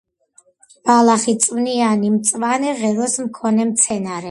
[0.89, 4.19] ბალახი-წვნიანი, მწვანე ღეროს მქონე მცენარე.